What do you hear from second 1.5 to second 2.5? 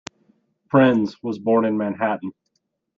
in Manhattan.